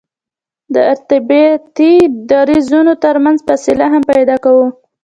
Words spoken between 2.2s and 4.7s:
درزونو ترمنځ فاصله هم پیدا کوو